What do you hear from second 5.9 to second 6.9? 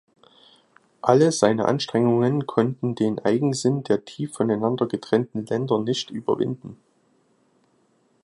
überwinden.